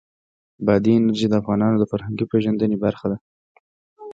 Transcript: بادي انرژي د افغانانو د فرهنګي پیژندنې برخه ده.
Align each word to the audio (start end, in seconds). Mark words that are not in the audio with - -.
بادي 0.65 0.91
انرژي 0.97 1.27
د 1.29 1.33
افغانانو 1.41 1.77
د 1.79 1.83
فرهنګي 1.91 2.25
پیژندنې 2.31 2.77
برخه 2.85 3.05
ده. 3.11 3.17